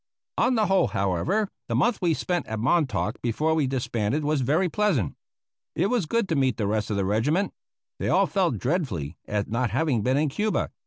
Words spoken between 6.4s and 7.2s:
the rest of the